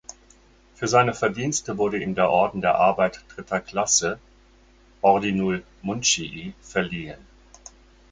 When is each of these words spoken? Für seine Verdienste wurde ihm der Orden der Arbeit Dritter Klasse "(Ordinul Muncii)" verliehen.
Für 0.73 0.87
seine 0.87 1.13
Verdienste 1.13 1.77
wurde 1.77 2.01
ihm 2.01 2.15
der 2.15 2.31
Orden 2.31 2.59
der 2.59 2.73
Arbeit 2.73 3.23
Dritter 3.29 3.59
Klasse 3.59 4.17
"(Ordinul 5.03 5.61
Muncii)" 5.83 6.55
verliehen. 6.59 7.19